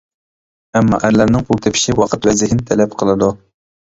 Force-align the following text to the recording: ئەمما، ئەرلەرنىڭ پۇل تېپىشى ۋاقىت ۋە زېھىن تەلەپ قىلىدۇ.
ئەمما، 0.77 0.99
ئەرلەرنىڭ 1.03 1.45
پۇل 1.49 1.61
تېپىشى 1.67 1.97
ۋاقىت 2.01 2.29
ۋە 2.31 2.35
زېھىن 2.41 2.65
تەلەپ 2.71 2.97
قىلىدۇ. 3.03 3.29